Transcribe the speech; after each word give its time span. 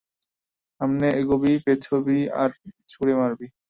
সামনে 0.81 1.07
এগোবি, 1.21 1.53
পেছাবি 1.65 2.19
আর 2.33 2.49
ছুড়ে 2.89 3.13
মারবি। 3.15 3.47